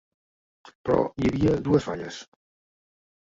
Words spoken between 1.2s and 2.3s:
hi havia dues falles